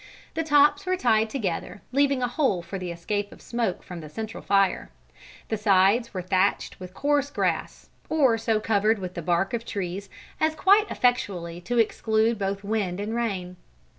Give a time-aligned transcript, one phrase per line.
[0.33, 4.09] The tops were tied together, leaving a hole for the escape of smoke from the
[4.09, 4.89] central fire.
[5.49, 10.09] The sides were thatched with coarse grass, or so covered with the bark of trees,
[10.39, 13.57] as quite effectually to exclude both wind and rain.